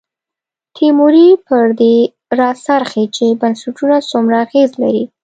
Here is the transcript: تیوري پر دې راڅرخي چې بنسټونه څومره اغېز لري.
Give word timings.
تیوري 0.75 1.29
پر 1.47 1.65
دې 1.79 1.95
راڅرخي 2.39 3.05
چې 3.15 3.25
بنسټونه 3.41 3.97
څومره 4.09 4.35
اغېز 4.45 4.71
لري. 4.81 5.03